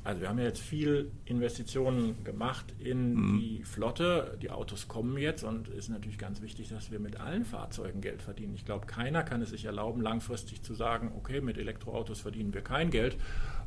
Also 0.06 0.20
wir 0.20 0.28
haben 0.28 0.38
ja 0.38 0.44
jetzt 0.44 0.60
viel 0.60 1.10
Investitionen 1.24 2.22
gemacht 2.22 2.64
in 2.78 3.14
mhm. 3.14 3.40
die 3.40 3.64
Flotte. 3.64 4.38
Die 4.40 4.50
Autos 4.50 4.86
kommen 4.86 5.18
jetzt 5.18 5.42
und 5.42 5.66
es 5.66 5.78
ist 5.78 5.88
natürlich 5.88 6.16
ganz 6.16 6.40
wichtig, 6.42 6.68
dass 6.68 6.92
wir 6.92 7.00
mit 7.00 7.18
allen 7.18 7.44
Fahrzeugen 7.44 8.00
Geld 8.00 8.22
verdienen. 8.22 8.54
Ich 8.54 8.64
glaube, 8.64 8.86
keiner 8.86 9.24
kann 9.24 9.42
es 9.42 9.50
sich 9.50 9.64
erlauben, 9.64 10.00
langfristig 10.00 10.62
zu 10.62 10.74
sagen, 10.74 11.10
okay, 11.16 11.40
mit 11.40 11.58
Elektroautos 11.58 12.20
verdienen 12.20 12.54
wir 12.54 12.60
kein 12.60 12.90
Geld 12.90 13.16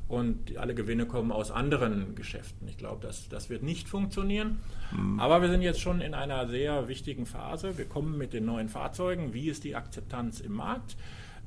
und 0.08 0.58
alle 0.58 0.74
Gewinne 0.74 1.06
kommen 1.06 1.34
aus 1.34 1.52
anderen 1.52 2.16
Geschäften. 2.16 2.70
Ich 2.70 2.78
glaube, 2.78 3.06
das, 3.06 3.28
das 3.28 3.50
wird 3.50 3.62
nicht 3.62 3.90
funktionieren. 3.90 4.60
Mhm. 4.92 5.20
Aber 5.20 5.42
wir 5.42 5.50
sind 5.50 5.62
jetzt 5.62 5.82
schon 5.82 6.00
in 6.00 6.14
einer 6.14 6.48
sehr 6.48 6.88
wichtigen 6.88 7.26
Phase. 7.26 7.78
Wir 7.78 7.86
kommen 7.86 8.18
mit 8.18 8.32
den 8.32 8.46
neuen 8.46 8.70
Fahrzeugen. 8.70 9.34
Wie 9.34 9.50
ist 9.50 9.66
die 9.66 9.76
Akzeptanz 9.76 10.40
im 10.40 10.54
Markt? 10.54 10.96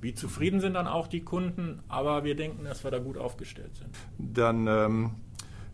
Wie 0.02 0.14
zufrieden 0.14 0.60
sind 0.60 0.74
dann 0.74 0.88
auch 0.88 1.06
die 1.06 1.20
Kunden? 1.20 1.78
Aber 1.88 2.24
wir 2.24 2.34
denken, 2.34 2.64
dass 2.64 2.82
wir 2.82 2.90
da 2.90 2.98
gut 2.98 3.16
aufgestellt 3.16 3.76
sind. 3.76 3.88
Dann 4.18 4.66
ähm, 4.66 5.10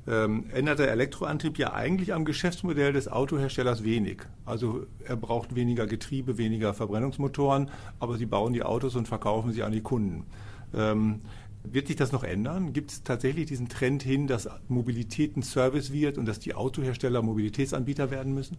ähm, 0.07 0.45
ändert 0.53 0.81
der 0.81 0.91
Elektroantrieb 0.91 1.59
ja 1.59 1.73
eigentlich 1.73 2.13
am 2.13 2.27
Geschäftsmodell 2.27 2.93
des 2.93 3.09
Autoherstellers 3.09 3.85
wenig. 3.85 4.19
Also 4.45 4.85
er 5.03 5.17
braucht 5.17 5.55
weniger 5.55 5.87
Getriebe, 5.87 6.37
weniger 6.37 6.75
Verbrennungsmotoren, 6.75 7.71
aber 8.01 8.19
sie 8.19 8.27
bauen 8.27 8.53
die 8.53 8.63
Autos 8.63 8.97
und 8.97 9.09
verkaufen 9.09 9.53
sie 9.53 9.63
an 9.63 9.73
die 9.73 9.81
Kunden. 9.81 10.27
Ähm, 10.75 11.23
wird 11.65 11.87
sich 11.87 11.97
das 11.97 12.13
noch 12.13 12.23
ändern? 12.23 12.75
Gibt 12.75 12.91
es 12.91 13.03
tatsächlich 13.03 13.47
diesen 13.47 13.71
Trend 13.71 14.03
hin, 14.03 14.27
dass 14.27 14.47
Mobilität 14.69 15.39
ein 15.39 15.43
Service 15.43 15.91
wird 15.91 16.19
und 16.19 16.27
dass 16.27 16.39
die 16.39 16.55
Autohersteller 16.55 17.23
Mobilitätsanbieter 17.23 18.11
werden 18.11 18.35
müssen? 18.35 18.59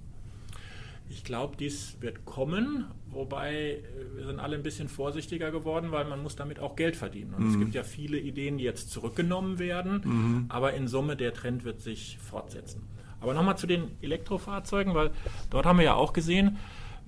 Ich 1.10 1.24
glaube, 1.24 1.58
dies 1.58 1.98
wird 2.02 2.26
kommen, 2.26 2.86
wobei 3.10 3.54
äh, 3.54 3.82
wir 4.16 4.26
sind 4.26 4.40
alle 4.40 4.56
ein 4.56 4.64
bisschen 4.64 4.90
vorsichtiger 4.90 5.52
geworden, 5.52 5.92
weil 5.92 6.06
man 6.06 6.22
muss 6.22 6.36
damit 6.36 6.60
auch 6.60 6.76
Geld 6.76 6.96
verdienen. 6.96 7.34
Und 7.34 7.46
mhm. 7.46 7.54
es 7.54 7.60
gibt 7.60 7.76
ja 7.76 7.84
viele 7.84 8.20
Ideen, 8.20 8.58
die 8.58 8.64
jetzt 8.64 8.92
zurückgenommen 8.92 9.60
werden, 9.60 10.02
mhm. 10.04 10.46
aber 10.50 10.74
in 10.74 10.88
Summe 10.88 11.16
der 11.16 11.34
Trend 11.34 11.64
wird 11.64 11.82
sich 11.82 12.18
fortsetzen. 12.20 12.84
Aber 13.22 13.34
nochmal 13.34 13.58
zu 13.58 13.68
den 13.68 13.92
Elektrofahrzeugen, 14.02 14.94
weil 14.94 15.12
dort 15.50 15.66
haben 15.66 15.80
wir 15.80 15.86
ja 15.86 15.96
auch 15.96 16.14
gesehen, 16.14 16.58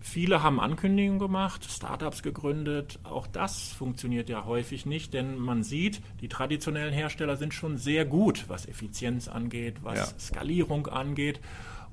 viele 0.01 0.43
haben 0.43 0.59
Ankündigungen 0.59 1.19
gemacht, 1.19 1.65
Startups 1.69 2.23
gegründet. 2.23 2.99
Auch 3.03 3.27
das 3.27 3.71
funktioniert 3.71 4.27
ja 4.27 4.45
häufig 4.45 4.85
nicht, 4.85 5.13
denn 5.13 5.37
man 5.37 5.63
sieht, 5.63 6.01
die 6.19 6.27
traditionellen 6.27 6.93
Hersteller 6.93 7.37
sind 7.37 7.53
schon 7.53 7.77
sehr 7.77 8.03
gut, 8.05 8.45
was 8.47 8.65
Effizienz 8.65 9.27
angeht, 9.27 9.75
was 9.83 9.97
ja. 9.97 10.19
Skalierung 10.19 10.87
angeht. 10.87 11.39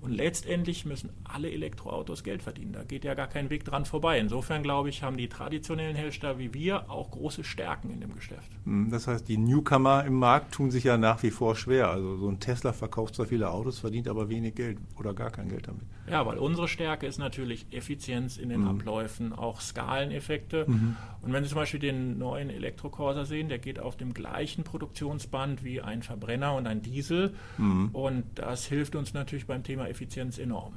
Und 0.01 0.13
letztendlich 0.13 0.85
müssen 0.85 1.11
alle 1.25 1.51
Elektroautos 1.51 2.23
Geld 2.23 2.43
verdienen. 2.43 2.73
Da 2.73 2.85
geht 2.85 3.05
ja 3.05 3.15
gar 3.15 3.27
kein 3.27 3.51
Weg 3.51 3.65
dran 3.65 3.85
vorbei. 3.85 4.19
Insofern 4.19 4.63
glaube 4.63 4.89
ich, 4.89 5.03
haben 5.03 5.17
die 5.17 5.29
traditionellen 5.29 5.97
Hersteller 5.97 6.39
wie 6.39 6.55
wir 6.55 6.91
auch 6.91 7.11
große 7.11 7.43
Stärken 7.43 7.91
in 7.91 8.01
dem 8.01 8.15
Geschäft. 8.15 8.49
Hm, 8.65 8.91
das 8.91 9.07
heißt, 9.07 9.29
die 9.29 9.39
Newcomer 9.39 10.05
im 10.05 10.15
Markt 10.15 10.55
tun 10.55 10.71
sich 10.71 10.85
ja 10.85 10.97
nach 10.97 11.23
wie 11.23 11.31
vor 11.31 11.57
schwer. 11.57 11.91
Also 11.91 12.17
so 12.17 12.29
ein 12.29 12.39
Tesla 12.39 12.73
verkauft 12.73 13.17
zwar 13.17 13.27
viele 13.27 13.51
Autos, 13.51 13.81
verdient 13.81 14.09
aber 14.09 14.29
wenig 14.29 14.55
Geld 14.55 14.79
oder 14.99 15.15
gar 15.15 15.31
kein 15.31 15.49
Geld 15.49 15.67
damit. 15.67 15.83
Ja, 16.11 16.25
weil 16.25 16.39
unsere 16.39 16.69
Stärke 16.69 17.07
ist 17.07 17.19
natürlich 17.19 17.67
Effizienz 17.71 18.39
in 18.39 18.49
den 18.49 18.63
mhm. 18.63 18.69
Abläufen, 18.69 19.33
auch 19.33 19.61
Skaleneffekte. 19.61 20.65
Mhm. 20.67 20.97
Und 21.21 21.33
wenn 21.33 21.43
Sie 21.43 21.51
zum 21.51 21.59
Beispiel 21.59 21.81
den 21.81 22.19
neuen 22.19 22.51
Elektrocorsa 22.51 23.25
sehen, 23.25 23.49
der 23.49 23.59
geht 23.59 23.79
auf 23.79 23.97
dem 23.97 24.15
gleichen 24.15 24.65
Produktionsband 24.65 25.65
wie 25.65 25.81
ein 25.81 26.03
Verbrenner 26.03 26.55
und 26.55 26.67
ein 26.67 26.83
Diesel. 26.83 27.35
Mhm. 27.59 27.91
Und 27.93 28.25
das 28.37 28.67
hilft 28.67 28.95
uns 28.95 29.13
natürlich 29.13 29.47
beim 29.47 29.65
Thema 29.65 29.88
Effizienz 29.89 30.39
enorm. 30.39 30.75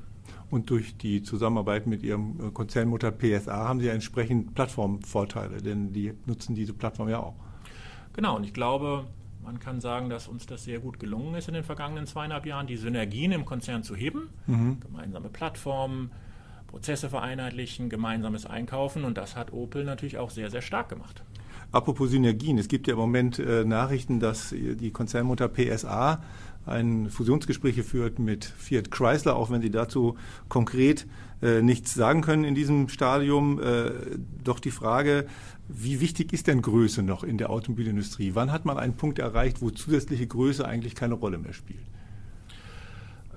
Und 0.49 0.69
durch 0.69 0.97
die 0.97 1.23
Zusammenarbeit 1.23 1.87
mit 1.87 2.03
Ihrem 2.03 2.39
äh, 2.39 2.51
Konzernmutter 2.51 3.11
PSA 3.11 3.67
haben 3.67 3.79
Sie 3.79 3.87
ja 3.87 3.93
entsprechend 3.93 4.53
Plattformvorteile, 4.53 5.61
denn 5.61 5.93
die 5.93 6.13
nutzen 6.25 6.55
diese 6.55 6.73
Plattform 6.73 7.09
ja 7.09 7.19
auch. 7.19 7.35
Genau, 8.13 8.35
und 8.35 8.43
ich 8.43 8.53
glaube, 8.53 9.05
man 9.43 9.59
kann 9.59 9.79
sagen, 9.79 10.09
dass 10.09 10.27
uns 10.27 10.45
das 10.45 10.63
sehr 10.63 10.79
gut 10.79 10.99
gelungen 10.99 11.35
ist 11.35 11.47
in 11.47 11.53
den 11.53 11.63
vergangenen 11.63 12.05
zweieinhalb 12.05 12.45
Jahren, 12.45 12.67
die 12.67 12.77
Synergien 12.77 13.31
im 13.31 13.45
Konzern 13.45 13.83
zu 13.83 13.95
heben. 13.95 14.29
Mhm. 14.47 14.79
Gemeinsame 14.81 15.29
Plattformen, 15.29 16.11
Prozesse 16.67 17.09
vereinheitlichen, 17.09 17.89
gemeinsames 17.89 18.45
Einkaufen 18.45 19.03
und 19.03 19.17
das 19.17 19.35
hat 19.35 19.51
Opel 19.53 19.83
natürlich 19.83 20.17
auch 20.17 20.29
sehr, 20.29 20.49
sehr 20.49 20.61
stark 20.61 20.89
gemacht. 20.89 21.23
Apropos 21.71 22.09
Synergien, 22.11 22.57
es 22.57 22.67
gibt 22.67 22.87
ja 22.87 22.93
im 22.93 22.99
Moment 22.99 23.39
äh, 23.39 23.63
Nachrichten, 23.63 24.19
dass 24.19 24.53
die 24.53 24.91
Konzernmutter 24.91 25.47
PSA 25.47 26.21
ein 26.65 27.09
Fusionsgespräche 27.09 27.83
führt 27.83 28.19
mit 28.19 28.45
Fiat 28.45 28.91
Chrysler, 28.91 29.35
auch 29.35 29.49
wenn 29.49 29.61
Sie 29.61 29.71
dazu 29.71 30.15
konkret 30.47 31.07
äh, 31.41 31.61
nichts 31.61 31.93
sagen 31.93 32.21
können 32.21 32.43
in 32.43 32.55
diesem 32.55 32.89
Stadium. 32.89 33.59
Äh, 33.61 33.91
doch 34.43 34.59
die 34.59 34.71
Frage, 34.71 35.25
wie 35.67 36.01
wichtig 36.01 36.33
ist 36.33 36.47
denn 36.47 36.61
Größe 36.61 37.03
noch 37.03 37.23
in 37.23 37.37
der 37.37 37.49
Automobilindustrie? 37.49 38.31
Wann 38.35 38.51
hat 38.51 38.65
man 38.65 38.77
einen 38.77 38.95
Punkt 38.95 39.19
erreicht, 39.19 39.61
wo 39.61 39.69
zusätzliche 39.69 40.27
Größe 40.27 40.67
eigentlich 40.67 40.93
keine 40.93 41.15
Rolle 41.15 41.37
mehr 41.37 41.53
spielt? 41.53 41.79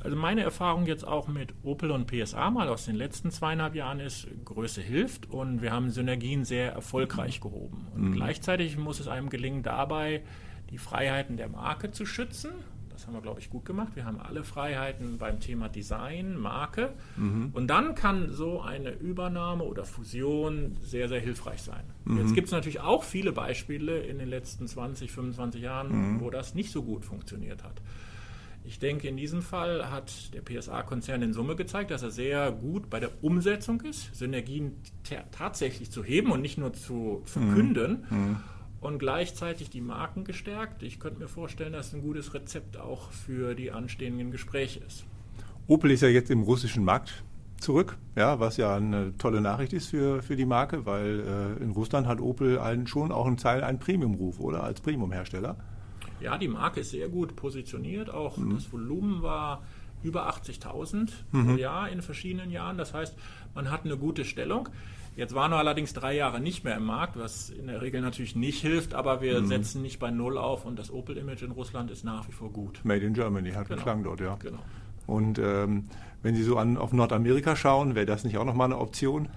Also 0.05 0.19
meine 0.19 0.43
Erfahrung 0.43 0.85
jetzt 0.85 1.07
auch 1.07 1.29
mit 1.29 1.55
Opel 1.63 1.91
und 1.91 2.07
PSA 2.07 2.51
mal 2.51 2.69
aus 2.69 2.85
den 2.85 2.95
letzten 2.95 3.31
zweieinhalb 3.31 3.75
Jahren 3.75 4.01
ist, 4.01 4.29
Größe 4.45 4.83
hilft 4.83 5.31
und 5.31 5.63
wir 5.63 5.73
haben 5.73 5.91
Synergien 5.91 6.45
sehr 6.45 6.73
erfolgreich 6.73 7.41
gehoben. 7.41 7.87
Und 7.95 8.11
mhm. 8.11 8.13
gleichzeitig 8.13 8.77
muss 8.77 9.01
es 9.01 9.09
einem 9.09 9.31
gelingen, 9.31 9.63
dabei 9.63 10.23
die 10.69 10.77
Freiheiten 10.77 11.39
der 11.39 11.49
Marke 11.49 11.91
zu 11.91 12.05
schützen. 12.05 12.51
Das 12.91 13.07
haben 13.07 13.15
wir, 13.15 13.23
glaube 13.23 13.41
ich, 13.41 13.49
gut 13.49 13.65
gemacht. 13.65 13.97
Wir 13.97 14.05
haben 14.05 14.21
alle 14.21 14.45
Freiheiten 14.45 15.17
beim 15.17 15.41
Thema 15.41 15.71
Design, 15.71 16.37
Marke. 16.37 16.93
Mhm. 17.17 17.51
Und 17.55 17.69
dann 17.69 17.95
kann 17.95 18.31
so 18.31 18.61
eine 18.61 18.91
Übernahme 18.91 19.65
oder 19.65 19.87
Fusion 19.87 20.77
sehr, 20.81 21.09
sehr 21.09 21.21
hilfreich 21.21 21.63
sein. 21.63 21.83
Mhm. 22.05 22.19
Jetzt 22.19 22.35
gibt 22.35 22.49
es 22.49 22.53
natürlich 22.53 22.81
auch 22.81 23.05
viele 23.05 23.33
Beispiele 23.33 24.01
in 24.01 24.19
den 24.19 24.29
letzten 24.29 24.69
20, 24.69 25.11
25 25.11 25.63
Jahren, 25.63 26.17
mhm. 26.17 26.21
wo 26.21 26.29
das 26.29 26.55
nicht 26.55 26.71
so 26.71 26.83
gut 26.83 27.07
funktioniert 27.07 27.65
hat. 27.65 27.81
Ich 28.67 28.79
denke, 28.79 29.09
in 29.09 29.19
diesem 29.19 29.43
Fall 29.43 29.91
hat 29.91 30.33
der 30.33 30.41
PSA-Konzern 30.41 31.21
in 31.21 31.35
Summe 31.35 31.55
gezeigt, 31.55 31.91
dass 31.91 32.03
er 32.03 32.11
sehr 32.11 32.51
gut 32.51 32.89
bei 32.89 32.99
der 32.99 33.11
Umsetzung 33.23 33.83
ist, 33.83 34.15
Synergien 34.15 34.73
tatsächlich 35.33 35.91
zu 35.91 36.03
heben 36.03 36.33
und 36.33 36.41
nicht 36.41 36.57
nur 36.57 36.73
zu 36.73 37.23
verkünden. 37.25 38.07
Mhm. 38.11 38.19
mhm. 38.19 38.37
Und 38.81 38.99
gleichzeitig 38.99 39.71
die 39.71 39.81
Marken 39.81 40.25
gestärkt. 40.25 40.83
Ich 40.83 41.01
könnte 41.01 41.19
mir 41.19 41.29
vorstellen, 41.29 41.73
dass 41.73 41.87
es 41.87 41.95
ein 41.95 42.03
gutes 42.03 42.35
Rezept 42.35 42.77
auch 42.77 43.13
für 43.13 43.55
die 43.55 43.73
anstehenden 43.73 44.31
Gespräche 44.31 44.81
ist. 44.87 45.07
Opel 45.67 45.91
ist 45.91 46.03
ja 46.03 46.09
jetzt 46.09 46.31
im 46.31 46.43
russischen 46.43 46.85
Markt 46.85 47.25
zurück, 47.59 47.97
ja, 48.15 48.41
was 48.41 48.59
ja 48.59 48.77
eine 48.77 49.17
tolle 49.17 49.41
Nachricht 49.41 49.73
ist 49.73 49.87
für, 49.87 50.23
für 50.23 50.37
die 50.37 50.45
Marke, 50.45 50.85
weil 50.85 51.57
äh, 51.59 51.63
in 51.63 51.71
Russland 51.71 52.07
hat 52.07 52.21
Opel 52.21 52.59
einen, 52.59 52.87
schon 52.87 53.11
auch 53.11 53.27
einen 53.27 53.39
Teil 53.39 53.65
einen 53.65 53.79
Premium-Ruf, 53.79 54.39
oder? 54.39 54.63
Als 54.63 54.83
Premium-Hersteller. 54.83 55.57
Ja, 56.21 56.39
die 56.39 56.49
Marke 56.49 56.81
ist 56.81 56.91
sehr 56.91 57.09
gut 57.09 57.37
positioniert. 57.37 58.11
Auch 58.11 58.37
mhm. 58.37 58.55
das 58.55 58.73
Volumen 58.73 59.23
war 59.23 59.63
über 60.03 60.29
80.000 60.29 61.11
mhm. 61.33 61.47
pro 61.47 61.57
Jahr 61.57 61.89
in 61.89 62.03
verschiedenen 62.03 62.51
Jahren. 62.51 62.79
Das 62.79 62.95
heißt, 62.95 63.17
man 63.55 63.71
hat 63.71 63.85
eine 63.85 63.97
gute 63.97 64.25
Stellung. 64.25 64.69
Jetzt 65.17 65.35
waren 65.35 65.53
wir 65.53 65.59
allerdings 65.59 65.93
drei 65.93 66.15
Jahre 66.17 66.41
nicht 66.41 66.65
mehr 66.65 66.77
im 66.77 66.85
Markt, 66.85 67.17
was 67.17 67.49
in 67.49 67.69
der 67.69 67.81
Regel 67.81 68.01
natürlich 68.01 68.35
nicht 68.35 68.61
hilft, 68.61 68.95
aber 68.95 69.21
wir 69.23 69.41
mhm. 69.41 69.47
setzen 69.47 69.81
nicht 69.81 70.01
bei 70.01 70.11
Null 70.11 70.39
auf 70.39 70.65
und 70.65 70.77
das 70.77 70.91
Opel-Image 70.93 71.43
in 71.43 71.53
Russland 71.53 71.91
ist 71.91 72.05
nach 72.05 72.27
wie 72.27 72.33
vor 72.33 72.51
gut. 72.51 72.81
Made 72.85 73.05
in 73.07 73.15
Germany 73.15 73.53
hat 73.53 73.69
genau. 73.69 73.79
geklang 73.79 74.03
dort, 74.03 74.21
ja. 74.21 74.37
Genau. 74.41 74.59
Und 75.07 75.39
ähm, 75.39 75.89
wenn 76.23 76.35
Sie 76.35 76.43
so 76.43 76.57
an, 76.57 76.77
auf 76.77 76.93
Nordamerika 76.93 77.55
schauen, 77.55 77.95
wäre 77.95 78.07
das 78.07 78.25
nicht 78.25 78.39
auch 78.39 78.45
nochmal 78.45 78.67
eine 78.67 78.79
Option? 78.79 79.29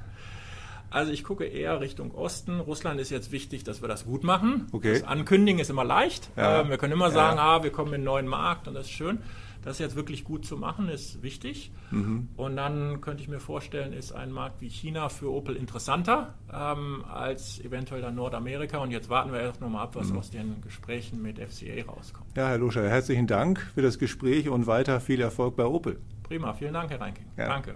Also 0.89 1.11
ich 1.11 1.23
gucke 1.23 1.45
eher 1.45 1.79
Richtung 1.81 2.11
Osten. 2.11 2.59
Russland 2.59 2.99
ist 2.99 3.09
jetzt 3.09 3.31
wichtig, 3.31 3.63
dass 3.63 3.81
wir 3.81 3.87
das 3.87 4.05
gut 4.05 4.23
machen. 4.23 4.67
Okay. 4.71 4.93
Das 4.93 5.03
Ankündigen 5.03 5.59
ist 5.59 5.69
immer 5.69 5.83
leicht. 5.83 6.29
Ja. 6.35 6.61
Ähm, 6.61 6.69
wir 6.69 6.77
können 6.77 6.93
immer 6.93 7.11
sagen, 7.11 7.37
ja. 7.37 7.57
ah, 7.57 7.63
wir 7.63 7.71
kommen 7.71 7.89
in 7.89 7.95
einen 7.95 8.03
neuen 8.05 8.27
Markt 8.27 8.67
und 8.67 8.73
das 8.73 8.85
ist 8.85 8.91
schön. 8.91 9.19
Das 9.63 9.79
jetzt 9.79 9.97
wirklich 9.97 10.23
gut 10.23 10.45
zu 10.45 10.55
machen, 10.55 10.87
ist 10.87 11.23
wichtig. 11.23 11.71
Mhm. 11.91 12.29
Und 12.37 12.55
dann 12.55 13.01
könnte 13.01 13.21
ich 13.21 13.27
mir 13.27 13.41
vorstellen, 13.41 13.91
ist 13.91 14.13
ein 14.13 14.31
Markt 14.31 14.61
wie 14.61 14.69
China 14.69 15.09
für 15.09 15.29
Opel 15.29 15.57
interessanter 15.57 16.35
ähm, 16.53 17.03
als 17.11 17.59
eventuell 17.59 18.01
dann 18.01 18.15
Nordamerika. 18.15 18.77
Und 18.77 18.91
jetzt 18.91 19.09
warten 19.09 19.33
wir 19.33 19.41
erst 19.41 19.59
nochmal 19.59 19.83
ab, 19.83 19.95
was 19.95 20.11
mhm. 20.11 20.19
aus 20.19 20.29
den 20.29 20.61
Gesprächen 20.61 21.21
mit 21.21 21.37
FCA 21.37 21.83
rauskommt. 21.85 22.37
Ja, 22.37 22.47
Herr 22.47 22.59
Luscher, 22.59 22.87
herzlichen 22.87 23.27
Dank 23.27 23.59
für 23.73 23.81
das 23.81 23.99
Gespräch 23.99 24.47
und 24.47 24.67
weiter 24.67 25.01
viel 25.01 25.19
Erfolg 25.19 25.57
bei 25.57 25.65
Opel. 25.65 25.99
Prima, 26.23 26.53
vielen 26.53 26.73
Dank, 26.73 26.89
Herr 26.89 27.01
Reinking. 27.01 27.25
Ja. 27.35 27.49
Danke 27.49 27.75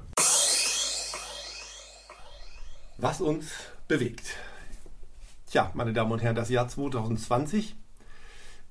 was 3.02 3.20
uns 3.20 3.52
bewegt. 3.88 4.36
Tja, 5.50 5.72
meine 5.74 5.92
Damen 5.92 6.12
und 6.12 6.22
Herren, 6.22 6.36
das 6.36 6.50
Jahr 6.50 6.68
2020 6.68 7.76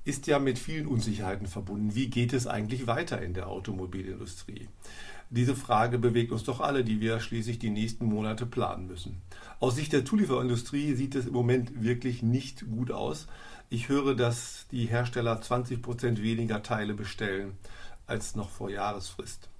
ist 0.05 0.25
ja 0.25 0.39
mit 0.39 0.57
vielen 0.57 0.87
Unsicherheiten 0.87 1.47
verbunden. 1.47 1.95
Wie 1.95 2.09
geht 2.09 2.31
es 2.31 2.47
eigentlich 2.47 2.87
weiter 2.87 3.21
in 3.21 3.33
der 3.33 3.49
Automobilindustrie? 3.49 4.69
Diese 5.29 5.55
Frage 5.55 5.99
bewegt 5.99 6.31
uns 6.31 6.43
doch 6.43 6.61
alle, 6.61 6.85
die 6.85 7.01
wir 7.01 7.19
schließlich 7.19 7.59
die 7.59 7.69
nächsten 7.69 8.05
Monate 8.05 8.45
planen 8.45 8.87
müssen. 8.87 9.21
Aus 9.59 9.75
Sicht 9.75 9.91
der 9.91 10.05
Zulieferindustrie 10.05 10.95
sieht 10.95 11.15
es 11.15 11.27
im 11.27 11.33
Moment 11.33 11.83
wirklich 11.83 12.23
nicht 12.23 12.65
gut 12.69 12.91
aus. 12.91 13.27
Ich 13.69 13.89
höre, 13.89 14.15
dass 14.15 14.65
die 14.71 14.85
Hersteller 14.85 15.41
20 15.41 15.81
Prozent 15.81 16.21
weniger 16.21 16.63
Teile 16.63 16.93
bestellen 16.93 17.57
als 18.07 18.35
noch 18.35 18.49
vor 18.49 18.69
Jahresfrist 18.69 19.50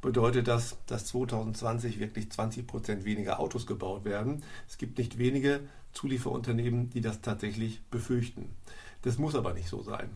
bedeutet 0.00 0.48
das, 0.48 0.76
dass 0.86 1.06
2020 1.06 2.00
wirklich 2.00 2.30
20 2.30 2.66
Prozent 2.66 3.04
weniger 3.04 3.40
Autos 3.40 3.66
gebaut 3.66 4.04
werden. 4.04 4.42
Es 4.68 4.78
gibt 4.78 4.98
nicht 4.98 5.18
wenige 5.18 5.60
Zulieferunternehmen, 5.92 6.90
die 6.90 7.00
das 7.00 7.20
tatsächlich 7.20 7.82
befürchten. 7.90 8.54
Das 9.02 9.18
muss 9.18 9.34
aber 9.34 9.52
nicht 9.54 9.68
so 9.68 9.82
sein. 9.82 10.10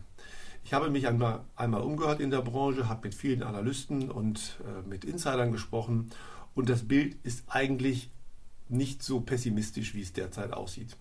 Ich 0.63 0.73
habe 0.73 0.89
mich 0.89 1.07
einmal, 1.07 1.41
einmal 1.55 1.81
umgehört 1.81 2.19
in 2.19 2.31
der 2.31 2.41
Branche, 2.41 2.89
habe 2.89 3.07
mit 3.07 3.15
vielen 3.15 3.43
Analysten 3.43 4.09
und 4.09 4.59
äh, 4.63 4.87
mit 4.87 5.05
Insidern 5.05 5.51
gesprochen 5.51 6.09
und 6.55 6.69
das 6.69 6.87
Bild 6.87 7.17
ist 7.23 7.43
eigentlich 7.47 8.09
nicht 8.67 9.03
so 9.03 9.19
pessimistisch, 9.19 9.93
wie 9.93 10.01
es 10.01 10.13
derzeit 10.13 10.53
aussieht. 10.53 10.97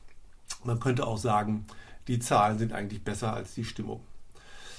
Man 0.64 0.80
könnte 0.80 1.06
auch 1.06 1.16
sagen, 1.16 1.64
die 2.08 2.18
Zahlen 2.18 2.58
sind 2.58 2.72
eigentlich 2.72 3.02
besser 3.02 3.32
als 3.32 3.54
die 3.54 3.64
Stimmung. 3.64 4.00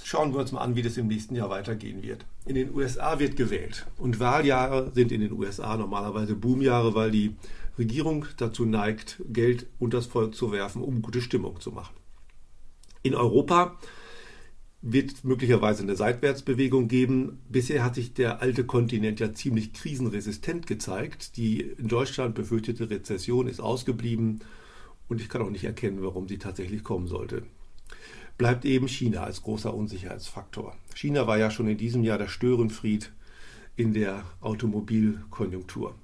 Schauen 0.08 0.34
wir 0.34 0.40
uns 0.40 0.52
mal 0.52 0.62
an, 0.62 0.76
wie 0.76 0.84
das 0.84 0.98
im 0.98 1.08
nächsten 1.08 1.36
Jahr 1.36 1.50
weitergehen 1.50 2.04
wird. 2.04 2.28
In 2.46 2.54
den 2.54 2.76
USA 2.76 3.18
wird 3.18 3.36
gewählt 3.36 3.88
und 3.98 4.20
Wahljahre 4.20 4.92
sind 4.94 5.12
in 5.12 5.20
den 5.20 5.32
USA 5.32 5.76
normalerweise 5.78 6.36
Boomjahre, 6.36 6.94
weil 6.94 7.10
die 7.10 7.36
Regierung 7.80 8.28
dazu 8.38 8.66
neigt, 8.66 9.24
Geld 9.30 9.66
unter 9.80 9.98
das 9.98 10.06
Volk 10.06 10.36
zu 10.36 10.52
werfen, 10.52 10.84
um 10.84 11.02
gute 11.02 11.22
Stimmung 11.22 11.60
zu 11.60 11.72
machen. 11.72 11.96
In 13.02 13.16
Europa 13.16 13.80
wird 14.84 15.24
möglicherweise 15.24 15.82
eine 15.82 15.96
Seitwärtsbewegung 15.96 16.88
geben. 16.88 17.42
Bisher 17.50 17.84
hat 17.84 17.96
sich 17.96 18.14
der 18.14 18.44
alte 18.44 18.64
Kontinent 18.64 19.20
ja 19.20 19.34
ziemlich 19.34 19.74
krisenresistent 19.74 20.68
gezeigt. 20.68 21.36
Die 21.36 21.62
in 21.62 21.88
Deutschland 21.88 22.36
befürchtete 22.36 22.92
Rezession 22.92 23.48
ist 23.48 23.60
ausgeblieben 23.60 24.42
und 25.08 25.20
ich 25.20 25.30
kann 25.30 25.42
auch 25.42 25.50
nicht 25.50 25.64
erkennen, 25.64 26.04
warum 26.04 26.28
sie 26.28 26.38
tatsächlich 26.38 26.84
kommen 26.84 27.08
sollte 27.08 27.42
bleibt 28.38 28.66
eben 28.66 28.88
China 28.88 29.24
als 29.24 29.42
großer 29.42 29.74
Unsicherheitsfaktor. 29.74 30.76
China 30.94 31.28
war 31.28 31.38
ja 31.38 31.52
schon 31.52 31.68
in 31.68 31.78
diesem 31.78 32.04
Jahr 32.04 32.18
der 32.18 32.28
Störenfried 32.28 33.12
in 33.76 33.94
der 33.94 34.24
Automobilkonjunktur 34.42 35.96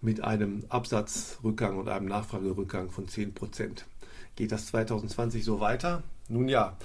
mit 0.00 0.22
einem 0.22 0.64
Absatzrückgang 0.68 1.78
und 1.78 1.88
einem 1.88 2.06
Nachfragerückgang 2.06 2.90
von 2.90 3.08
10 3.08 3.34
Prozent. 3.34 3.86
Geht 4.36 4.52
das 4.52 4.66
2020 4.66 5.44
so 5.44 5.60
weiter? 5.60 6.02
Nun 6.28 6.48
ja, 6.48 6.76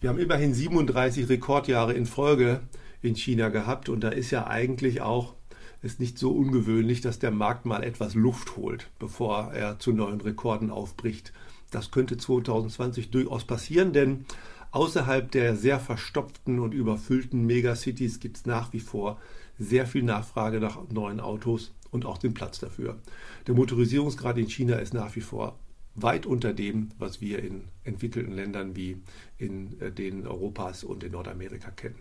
wir 0.00 0.10
haben 0.10 0.18
immerhin 0.18 0.54
37 0.54 1.28
Rekordjahre 1.28 1.94
in 1.94 2.06
Folge 2.06 2.60
in 3.00 3.16
China 3.16 3.48
gehabt 3.48 3.88
und 3.88 4.00
da 4.00 4.08
ist 4.08 4.30
ja 4.30 4.46
eigentlich 4.46 5.00
auch 5.00 5.34
es 5.80 6.00
nicht 6.00 6.18
so 6.18 6.32
ungewöhnlich, 6.32 7.00
dass 7.00 7.20
der 7.20 7.30
Markt 7.30 7.64
mal 7.64 7.84
etwas 7.84 8.14
Luft 8.14 8.56
holt, 8.56 8.90
bevor 8.98 9.52
er 9.52 9.78
zu 9.78 9.92
neuen 9.92 10.20
Rekorden 10.20 10.70
aufbricht. 10.70 11.32
Das 11.70 11.90
könnte 11.90 12.16
2020 12.16 13.10
durchaus 13.10 13.44
passieren, 13.44 13.92
denn 13.92 14.24
außerhalb 14.70 15.30
der 15.30 15.56
sehr 15.56 15.80
verstopften 15.80 16.58
und 16.60 16.74
überfüllten 16.74 17.46
Megacities 17.46 18.20
gibt 18.20 18.38
es 18.38 18.46
nach 18.46 18.72
wie 18.72 18.80
vor 18.80 19.20
sehr 19.58 19.86
viel 19.86 20.02
Nachfrage 20.02 20.60
nach 20.60 20.78
neuen 20.90 21.20
Autos 21.20 21.72
und 21.90 22.06
auch 22.06 22.18
den 22.18 22.34
Platz 22.34 22.58
dafür. 22.58 22.98
Der 23.46 23.54
Motorisierungsgrad 23.54 24.38
in 24.38 24.48
China 24.48 24.76
ist 24.76 24.94
nach 24.94 25.16
wie 25.16 25.20
vor 25.20 25.58
weit 25.94 26.26
unter 26.26 26.52
dem, 26.52 26.90
was 26.98 27.20
wir 27.20 27.42
in 27.42 27.64
entwickelten 27.84 28.32
Ländern 28.32 28.76
wie 28.76 29.02
in 29.36 29.80
äh, 29.80 29.90
den 29.90 30.26
Europas 30.26 30.84
und 30.84 31.02
in 31.02 31.12
Nordamerika 31.12 31.70
kennen. 31.70 31.98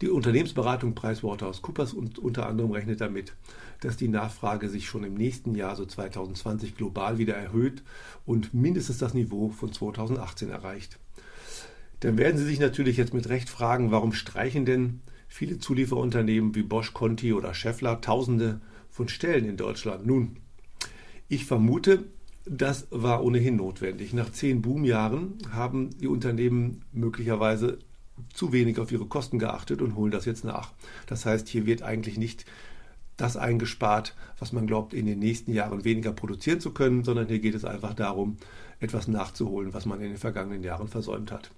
Die 0.00 0.08
Unternehmensberatung 0.08 0.94
PricewaterhouseCoopers 0.94 1.92
unter 1.94 2.46
anderem 2.46 2.72
rechnet 2.72 3.00
damit, 3.00 3.34
dass 3.80 3.96
die 3.96 4.08
Nachfrage 4.08 4.68
sich 4.68 4.86
schon 4.86 5.04
im 5.04 5.14
nächsten 5.14 5.54
Jahr, 5.54 5.76
so 5.76 5.84
2020, 5.84 6.76
global 6.76 7.18
wieder 7.18 7.34
erhöht 7.34 7.82
und 8.26 8.54
mindestens 8.54 8.98
das 8.98 9.14
Niveau 9.14 9.50
von 9.50 9.72
2018 9.72 10.50
erreicht. 10.50 10.98
Dann 12.00 12.18
werden 12.18 12.36
Sie 12.36 12.44
sich 12.44 12.58
natürlich 12.58 12.96
jetzt 12.96 13.14
mit 13.14 13.28
Recht 13.28 13.48
fragen, 13.48 13.92
warum 13.92 14.12
streichen 14.12 14.64
denn 14.64 15.00
viele 15.28 15.58
Zulieferunternehmen 15.58 16.54
wie 16.54 16.62
Bosch, 16.62 16.92
Conti 16.92 17.32
oder 17.32 17.54
Schaeffler 17.54 18.00
tausende 18.00 18.60
von 18.90 19.08
Stellen 19.08 19.48
in 19.48 19.56
Deutschland. 19.56 20.04
Nun, 20.04 20.36
ich 21.28 21.46
vermute, 21.46 22.04
das 22.44 22.88
war 22.90 23.24
ohnehin 23.24 23.56
notwendig. 23.56 24.12
Nach 24.12 24.30
zehn 24.30 24.62
Boomjahren 24.62 25.38
haben 25.52 25.90
die 25.98 26.08
Unternehmen 26.08 26.82
möglicherweise 26.92 27.78
zu 28.32 28.52
wenig 28.52 28.78
auf 28.78 28.92
ihre 28.92 29.06
Kosten 29.06 29.38
geachtet 29.38 29.82
und 29.82 29.94
holen 29.94 30.10
das 30.10 30.24
jetzt 30.24 30.44
nach. 30.44 30.72
Das 31.06 31.26
heißt, 31.26 31.48
hier 31.48 31.66
wird 31.66 31.82
eigentlich 31.82 32.18
nicht 32.18 32.44
das 33.16 33.36
eingespart, 33.36 34.14
was 34.38 34.52
man 34.52 34.66
glaubt, 34.66 34.94
in 34.94 35.06
den 35.06 35.18
nächsten 35.18 35.52
Jahren 35.52 35.84
weniger 35.84 36.12
produzieren 36.12 36.60
zu 36.60 36.72
können, 36.72 37.04
sondern 37.04 37.28
hier 37.28 37.38
geht 37.38 37.54
es 37.54 37.64
einfach 37.64 37.94
darum, 37.94 38.36
etwas 38.80 39.06
nachzuholen, 39.06 39.74
was 39.74 39.86
man 39.86 40.00
in 40.00 40.08
den 40.08 40.18
vergangenen 40.18 40.62
Jahren 40.62 40.88
versäumt 40.88 41.30
hat. 41.30 41.50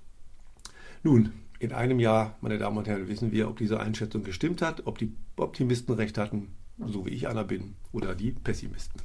Nun, 1.02 1.32
in 1.58 1.72
einem 1.72 2.00
Jahr, 2.00 2.36
meine 2.40 2.58
Damen 2.58 2.76
und 2.76 2.88
Herren, 2.88 3.08
wissen 3.08 3.32
wir, 3.32 3.48
ob 3.48 3.58
diese 3.58 3.80
Einschätzung 3.80 4.24
gestimmt 4.24 4.62
hat, 4.62 4.86
ob 4.86 4.98
die 4.98 5.12
Optimisten 5.36 5.94
recht 5.94 6.18
hatten, 6.18 6.54
so 6.78 7.06
wie 7.06 7.10
ich 7.10 7.28
einer 7.28 7.44
bin, 7.44 7.76
oder 7.92 8.14
die 8.14 8.32
Pessimisten. 8.32 9.00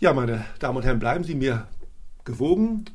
Ja, 0.00 0.12
meine 0.12 0.44
Damen 0.58 0.78
und 0.78 0.84
Herren, 0.84 0.98
bleiben 0.98 1.24
Sie 1.24 1.34
mir 1.34 1.68
gewogen 2.24 2.86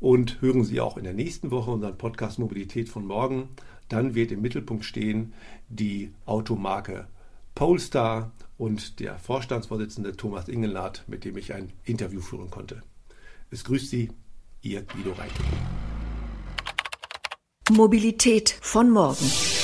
und 0.00 0.40
hören 0.40 0.64
Sie 0.64 0.80
auch 0.80 0.96
in 0.96 1.04
der 1.04 1.14
nächsten 1.14 1.50
Woche 1.50 1.70
unseren 1.70 1.98
Podcast 1.98 2.38
Mobilität 2.38 2.88
von 2.88 3.06
morgen. 3.06 3.48
Dann 3.88 4.14
wird 4.14 4.32
im 4.32 4.42
Mittelpunkt 4.42 4.84
stehen 4.84 5.32
die 5.68 6.12
Automarke 6.26 7.08
Polestar 7.54 8.30
und 8.56 9.00
der 9.00 9.18
Vorstandsvorsitzende 9.18 10.16
Thomas 10.16 10.48
Ingelnath, 10.48 11.04
mit 11.08 11.24
dem 11.24 11.36
ich 11.36 11.54
ein 11.54 11.72
Interview 11.84 12.20
führen 12.20 12.50
konnte. 12.50 12.82
Es 13.50 13.64
grüßt 13.64 13.90
Sie, 13.90 14.10
Ihr 14.62 14.82
Guido 14.82 15.10
Reiter. 15.12 15.44
Mobilität 17.70 18.56
von 18.60 18.90
morgen. 18.90 19.57